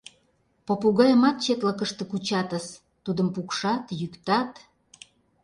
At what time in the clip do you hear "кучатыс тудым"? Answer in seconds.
2.11-3.27